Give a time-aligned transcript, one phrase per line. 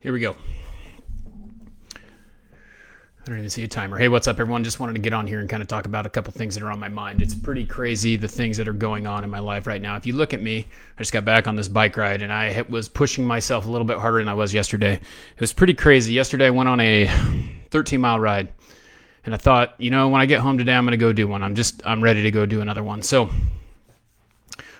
[0.00, 0.36] Here we go.
[1.96, 3.98] I don't even see a timer.
[3.98, 4.62] Hey, what's up, everyone?
[4.62, 6.62] Just wanted to get on here and kind of talk about a couple things that
[6.62, 7.20] are on my mind.
[7.20, 9.96] It's pretty crazy the things that are going on in my life right now.
[9.96, 12.64] If you look at me, I just got back on this bike ride and I
[12.68, 14.94] was pushing myself a little bit harder than I was yesterday.
[14.94, 16.12] It was pretty crazy.
[16.12, 17.10] Yesterday, I went on a
[17.70, 18.52] 13 mile ride
[19.24, 21.26] and I thought, you know, when I get home today, I'm going to go do
[21.26, 21.42] one.
[21.42, 23.02] I'm just, I'm ready to go do another one.
[23.02, 23.30] So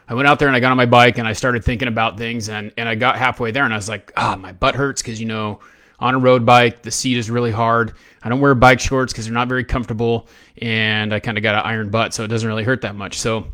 [0.09, 2.17] I went out there and I got on my bike and I started thinking about
[2.17, 5.03] things and, and I got halfway there and I was like, ah, my butt hurts
[5.03, 5.61] because, you know,
[6.01, 7.95] on a road bike, the seat is really hard.
[8.23, 10.29] I don't wear bike shorts because they're not very comfortable,
[10.61, 13.19] and I kind of got an iron butt, so it doesn't really hurt that much.
[13.19, 13.49] So,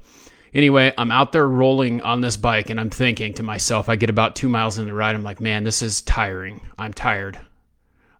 [0.52, 4.10] anyway, I'm out there rolling on this bike, and I'm thinking to myself, I get
[4.10, 6.60] about two miles in the ride, I'm like, man, this is tiring.
[6.78, 7.38] I'm tired.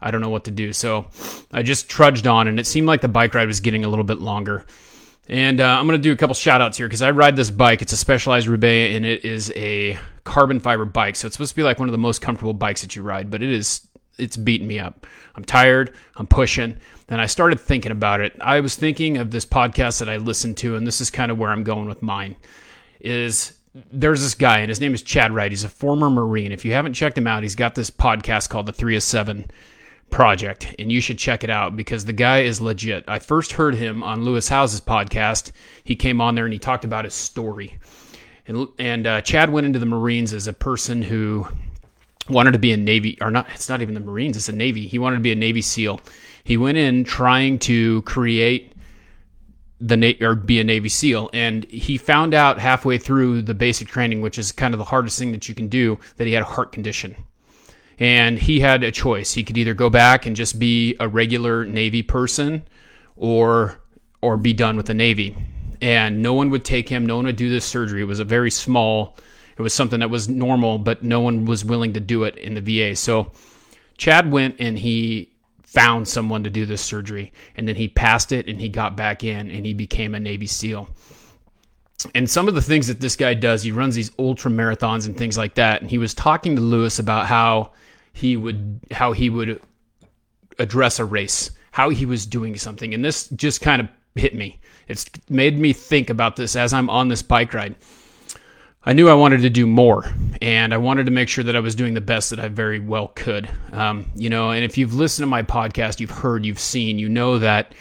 [0.01, 0.73] I don't know what to do.
[0.73, 1.07] So,
[1.52, 4.05] I just trudged on, and it seemed like the bike ride was getting a little
[4.05, 4.65] bit longer.
[5.29, 7.51] And uh, I'm going to do a couple shout outs here because I ride this
[7.51, 7.80] bike.
[7.80, 11.17] It's a specialized Roubaix and it is a carbon fiber bike.
[11.17, 13.30] So it's supposed to be like one of the most comfortable bikes that you ride,
[13.30, 13.87] but it is
[14.19, 15.07] it's beating me up.
[15.35, 15.95] I'm tired.
[16.17, 16.77] I'm pushing.
[17.09, 18.35] And I started thinking about it.
[18.41, 21.39] I was thinking of this podcast that I listened to, and this is kind of
[21.39, 22.37] where I'm going with mine.
[23.01, 23.55] Is
[23.93, 25.51] there's this guy, and his name is Chad Wright.
[25.51, 26.52] He's a former Marine.
[26.52, 29.51] If you haven't checked him out, he's got this podcast called the Three of Seven
[30.10, 33.05] Project, and you should check it out because the guy is legit.
[33.09, 35.51] I first heard him on Lewis Howes's podcast.
[35.83, 37.79] He came on there and he talked about his story.
[38.46, 41.49] And, and uh, Chad went into the Marines as a person who
[42.29, 44.87] wanted to be a Navy, or not, it's not even the Marines, it's a Navy.
[44.87, 46.01] He wanted to be a Navy SEAL.
[46.45, 48.73] He went in trying to create
[49.80, 54.21] the or be a Navy SEAL, and he found out halfway through the basic training,
[54.21, 56.46] which is kind of the hardest thing that you can do, that he had a
[56.46, 57.16] heart condition.
[57.98, 59.32] And he had a choice.
[59.32, 62.66] He could either go back and just be a regular Navy person,
[63.16, 63.80] or
[64.20, 65.37] or be done with the Navy.
[65.81, 67.04] And no one would take him.
[67.04, 68.00] No one would do this surgery.
[68.00, 69.16] It was a very small
[69.56, 72.54] it was something that was normal, but no one was willing to do it in
[72.54, 72.97] the VA.
[72.97, 73.31] So
[73.97, 75.31] Chad went and he
[75.62, 79.25] found someone to do this surgery, and then he passed it and he got back
[79.25, 80.88] in and he became a Navy SEAL.
[82.15, 85.16] And some of the things that this guy does, he runs these ultra marathons and
[85.16, 85.81] things like that.
[85.81, 87.72] And he was talking to Lewis about how
[88.15, 89.61] he would how he would
[90.59, 92.95] address a race, how he was doing something.
[92.95, 94.61] And this just kind of hit me.
[94.89, 97.75] It's made me think about this as I'm on this bike ride.
[98.87, 100.05] I knew I wanted to do more,
[100.43, 102.81] and I wanted to make sure that I was doing the best that I very
[102.81, 103.49] well could.
[103.73, 107.09] Um, you know, and if you've listened to my podcast, you've heard, you've seen, you
[107.09, 107.75] know that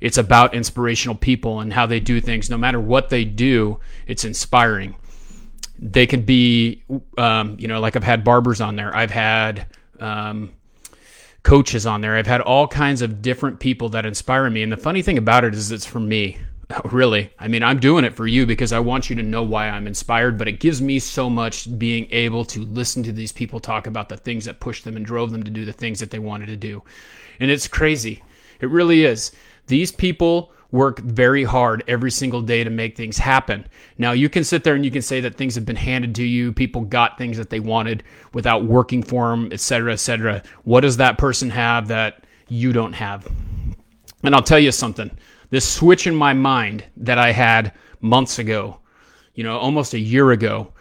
[0.00, 2.48] it's about inspirational people and how they do things.
[2.48, 4.96] No matter what they do, it's inspiring.
[5.78, 6.82] They could be,
[7.18, 8.94] um, you know, like I've had barbers on there.
[8.94, 9.66] I've had
[10.00, 10.52] um,
[11.42, 12.16] coaches on there.
[12.16, 14.62] I've had all kinds of different people that inspire me.
[14.62, 16.38] And the funny thing about it is, it's for me.
[16.84, 17.30] really.
[17.38, 19.86] I mean, I'm doing it for you because I want you to know why I'm
[19.86, 23.86] inspired, but it gives me so much being able to listen to these people talk
[23.86, 26.18] about the things that pushed them and drove them to do the things that they
[26.18, 26.82] wanted to do.
[27.40, 28.22] And it's crazy.
[28.60, 29.32] It really is.
[29.66, 33.66] These people work very hard every single day to make things happen.
[33.98, 36.24] Now, you can sit there and you can say that things have been handed to
[36.24, 40.42] you, people got things that they wanted without working for them, et cetera, et cetera.
[40.64, 43.26] What does that person have that you don't have?
[44.22, 45.10] And I'll tell you something
[45.50, 48.80] this switch in my mind that I had months ago,
[49.34, 50.72] you know, almost a year ago,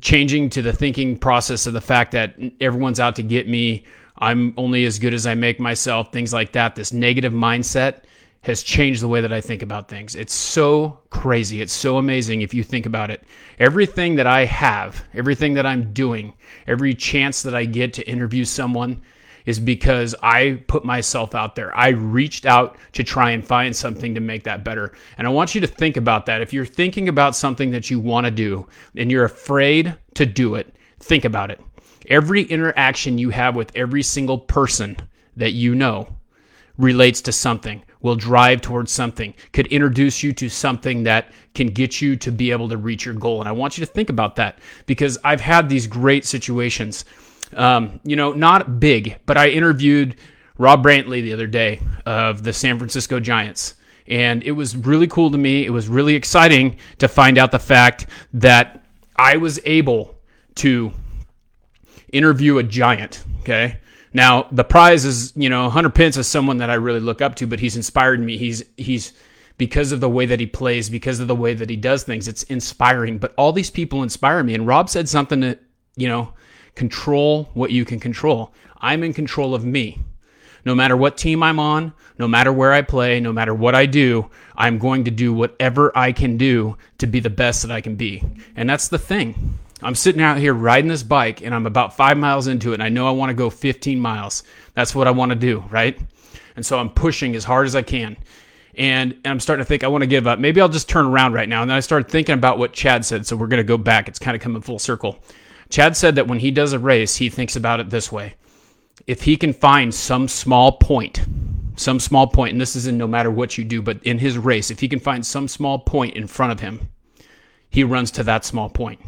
[0.00, 3.84] changing to the thinking process of the fact that everyone's out to get me.
[4.18, 6.74] I'm only as good as I make myself, things like that.
[6.74, 8.04] This negative mindset
[8.44, 10.14] has changed the way that I think about things.
[10.14, 11.62] It's so crazy.
[11.62, 13.24] It's so amazing if you think about it.
[13.58, 16.34] Everything that I have, everything that I'm doing,
[16.66, 19.02] every chance that I get to interview someone,
[19.46, 21.76] is because I put myself out there.
[21.76, 24.92] I reached out to try and find something to make that better.
[25.18, 26.40] And I want you to think about that.
[26.40, 28.66] If you're thinking about something that you want to do
[28.96, 31.60] and you're afraid to do it, think about it.
[32.08, 34.96] Every interaction you have with every single person
[35.36, 36.08] that you know
[36.76, 42.00] relates to something, will drive towards something, could introduce you to something that can get
[42.00, 43.40] you to be able to reach your goal.
[43.40, 47.04] And I want you to think about that because I've had these great situations
[47.56, 50.16] um, you know, not big, but I interviewed
[50.58, 53.74] Rob Brantley the other day of the San Francisco Giants.
[54.06, 55.64] And it was really cool to me.
[55.64, 58.84] It was really exciting to find out the fact that
[59.16, 60.14] I was able
[60.56, 60.92] to
[62.12, 63.24] interview a giant.
[63.40, 63.78] Okay.
[64.14, 67.34] Now the prize is, you know, Hunter Pence is someone that I really look up
[67.36, 68.38] to, but he's inspired me.
[68.38, 69.12] He's he's
[69.58, 72.26] because of the way that he plays, because of the way that he does things.
[72.26, 73.18] It's inspiring.
[73.18, 74.54] But all these people inspire me.
[74.54, 75.60] And Rob said something that,
[75.96, 76.32] you know,
[76.74, 78.52] Control what you can control.
[78.80, 80.00] I'm in control of me.
[80.64, 83.86] No matter what team I'm on, no matter where I play, no matter what I
[83.86, 87.80] do, I'm going to do whatever I can do to be the best that I
[87.80, 88.24] can be.
[88.56, 89.58] And that's the thing.
[89.84, 92.82] I'm sitting out here riding this bike and I'm about five miles into it and
[92.82, 94.42] I know I want to go 15 miles.
[94.72, 95.98] That's what I want to do, right?
[96.56, 98.16] And so I'm pushing as hard as I can.
[98.76, 100.38] And, and I'm starting to think I want to give up.
[100.38, 101.60] Maybe I'll just turn around right now.
[101.60, 103.26] And then I started thinking about what Chad said.
[103.26, 104.08] So we're going to go back.
[104.08, 105.18] It's kind of coming full circle.
[105.68, 108.36] Chad said that when he does a race, he thinks about it this way.
[109.06, 111.24] If he can find some small point,
[111.76, 114.38] some small point, and this is in no matter what you do, but in his
[114.38, 116.88] race, if he can find some small point in front of him,
[117.68, 119.00] he runs to that small point.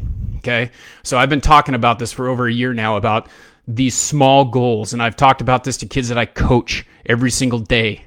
[0.47, 0.71] Okay.
[1.03, 3.27] So I've been talking about this for over a year now about
[3.67, 4.93] these small goals.
[4.93, 8.05] And I've talked about this to kids that I coach every single day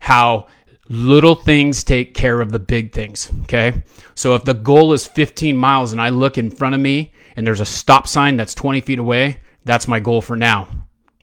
[0.00, 0.48] how
[0.90, 3.32] little things take care of the big things.
[3.44, 3.82] Okay.
[4.14, 7.46] So if the goal is 15 miles and I look in front of me and
[7.46, 10.68] there's a stop sign that's 20 feet away, that's my goal for now.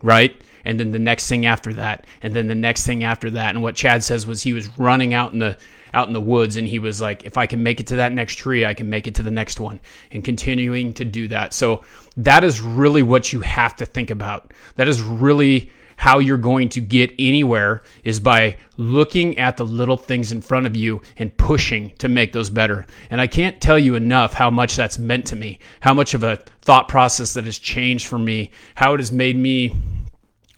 [0.02, 0.42] Right.
[0.66, 3.54] And then the next thing after that, and then the next thing after that.
[3.54, 5.56] And what Chad says was he was running out in the
[5.94, 8.12] out in the woods and he was like if i can make it to that
[8.12, 9.80] next tree i can make it to the next one
[10.12, 11.84] and continuing to do that so
[12.16, 16.70] that is really what you have to think about that is really how you're going
[16.70, 21.36] to get anywhere is by looking at the little things in front of you and
[21.38, 22.86] pushing to make those better.
[23.10, 26.24] And I can't tell you enough how much that's meant to me, how much of
[26.24, 29.76] a thought process that has changed for me, how it has made me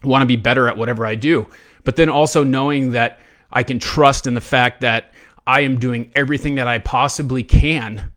[0.04, 1.46] want to be better at whatever I do.
[1.84, 3.20] But then also knowing that
[3.52, 5.12] I can trust in the fact that
[5.46, 8.12] I am doing everything that I possibly can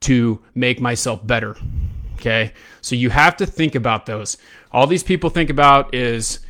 [0.00, 1.56] to make myself better.
[2.14, 2.52] Okay.
[2.80, 4.38] So you have to think about those.
[4.72, 6.40] All these people think about is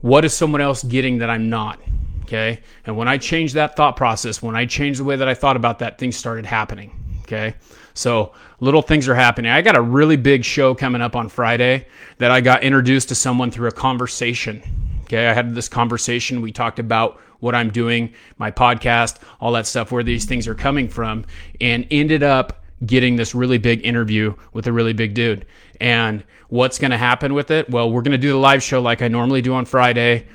[0.00, 1.80] what is someone else getting that I'm not?
[2.22, 2.60] Okay.
[2.86, 5.56] And when I changed that thought process, when I changed the way that I thought
[5.56, 6.92] about that, things started happening.
[7.22, 7.54] Okay.
[7.94, 9.50] So little things are happening.
[9.50, 11.86] I got a really big show coming up on Friday
[12.18, 14.62] that I got introduced to someone through a conversation.
[15.04, 15.26] Okay.
[15.26, 16.42] I had this conversation.
[16.42, 20.54] We talked about what I'm doing, my podcast, all that stuff, where these things are
[20.54, 21.24] coming from,
[21.60, 25.46] and ended up getting this really big interview with a really big dude.
[25.80, 27.68] And what's going to happen with it?
[27.70, 30.26] Well, we're going to do the live show like I normally do on Friday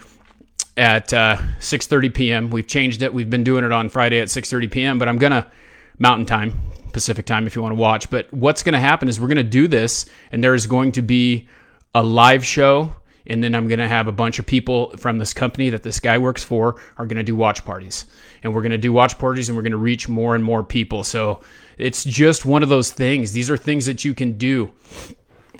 [0.76, 2.50] at uh, 6:30 p.m.
[2.50, 3.14] We've changed it.
[3.14, 5.00] We've been doing it on Friday at 6:30 p.m.
[5.00, 5.52] But I'm gonna
[6.00, 6.60] Mountain Time,
[6.92, 8.10] Pacific Time, if you want to watch.
[8.10, 10.92] But what's going to happen is we're going to do this, and there is going
[10.94, 11.48] to be
[11.94, 12.96] a live show
[13.28, 16.00] and then I'm going to have a bunch of people from this company that this
[16.00, 18.06] guy works for are going to do watch parties.
[18.44, 20.64] And we're going to do watch parties and we're going to reach more and more
[20.64, 21.04] people.
[21.04, 21.42] So
[21.78, 23.32] it's just one of those things.
[23.32, 24.72] These are things that you can do.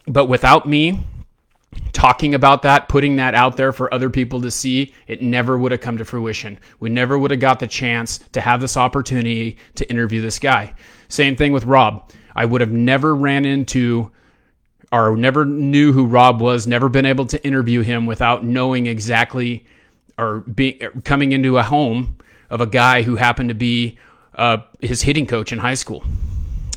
[0.08, 1.06] But without me
[1.94, 5.72] talking about that, putting that out there for other people to see, it never would
[5.72, 6.60] have come to fruition.
[6.80, 10.74] We never would have got the chance to have this opportunity to interview this guy.
[11.08, 12.12] Same thing with Rob.
[12.36, 14.12] I would have never ran into
[14.94, 19.66] or never knew who Rob was, never been able to interview him without knowing exactly
[20.20, 22.16] or being coming into a home
[22.52, 23.98] of a guy who happened to be
[24.36, 26.04] uh, his hitting coach in high school.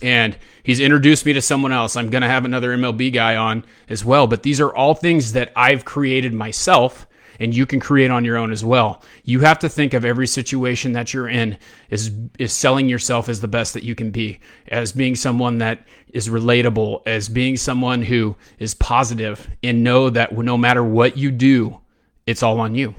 [0.01, 1.95] And he's introduced me to someone else.
[1.95, 4.27] I'm going to have another MLB guy on as well.
[4.27, 7.06] But these are all things that I've created myself
[7.38, 9.03] and you can create on your own as well.
[9.25, 11.59] You have to think of every situation that you're in
[11.91, 15.87] is is selling yourself as the best that you can be, as being someone that
[16.12, 21.31] is relatable, as being someone who is positive and know that no matter what you
[21.31, 21.81] do,
[22.27, 22.94] it's all on you.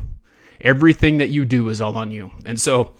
[0.61, 2.31] Everything that you do is all on you.
[2.45, 2.93] And so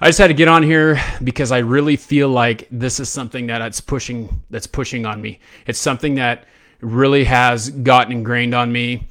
[0.00, 3.48] I just had to get on here because I really feel like this is something
[3.48, 5.40] that it's pushing that's pushing on me.
[5.66, 6.44] It's something that
[6.80, 9.08] really has gotten ingrained on me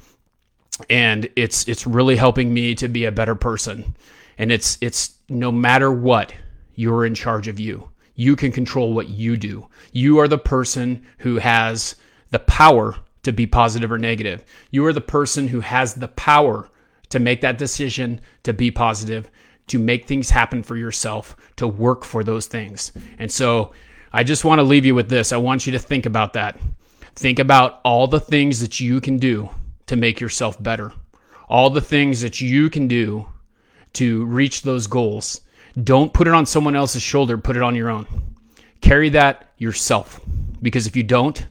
[0.88, 3.94] and it's it's really helping me to be a better person.
[4.38, 6.32] And it's it's no matter what
[6.74, 7.88] you're in charge of you.
[8.14, 9.68] You can control what you do.
[9.92, 11.96] You are the person who has
[12.30, 14.44] the power to be positive or negative.
[14.70, 16.68] You are the person who has the power
[17.10, 19.30] to make that decision to be positive
[19.68, 22.92] to make things happen for yourself to work for those things.
[23.18, 23.72] And so
[24.12, 25.32] i just want to leave you with this.
[25.32, 26.58] I want you to think about that.
[27.14, 29.50] Think about all the things that you can do
[29.88, 30.92] to make yourself better.
[31.48, 33.26] All the things that you can do
[33.94, 35.40] to reach those goals.
[35.82, 38.06] Don't put it on someone else's shoulder, put it on your own.
[38.80, 40.20] Carry that yourself.
[40.62, 41.46] Because if you don't,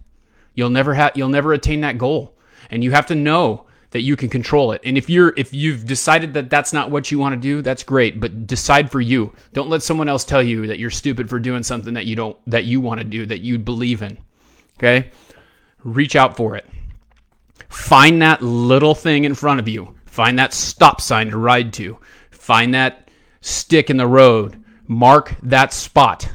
[0.53, 2.37] you'll never have you'll never attain that goal.
[2.69, 4.81] And you have to know that you can control it.
[4.83, 7.83] And if you're if you've decided that that's not what you want to do, that's
[7.83, 9.33] great, but decide for you.
[9.53, 12.37] Don't let someone else tell you that you're stupid for doing something that you don't
[12.47, 14.17] that you want to do, that you believe in.
[14.77, 15.11] Okay?
[15.83, 16.65] Reach out for it.
[17.69, 19.95] Find that little thing in front of you.
[20.05, 21.97] Find that stop sign to ride to.
[22.31, 23.09] Find that
[23.41, 24.63] stick in the road.
[24.87, 26.29] Mark that spot.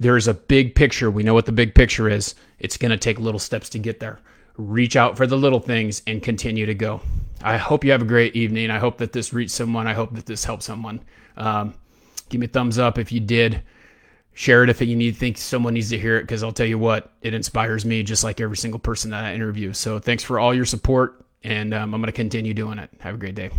[0.00, 1.10] There's a big picture.
[1.10, 2.34] We know what the big picture is.
[2.58, 4.20] It's going to take little steps to get there.
[4.56, 7.00] Reach out for the little things and continue to go.
[7.42, 8.70] I hope you have a great evening.
[8.70, 9.86] I hope that this reached someone.
[9.86, 11.00] I hope that this helped someone.
[11.36, 11.74] Um,
[12.28, 13.62] give me a thumbs up if you did
[14.38, 16.78] Share it if you need think someone needs to hear it because I'll tell you
[16.78, 19.72] what, it inspires me just like every single person that I interview.
[19.72, 22.88] So thanks for all your support, and um, I'm going to continue doing it.
[23.00, 23.50] Have a great day.